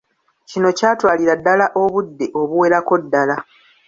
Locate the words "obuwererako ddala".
2.41-3.35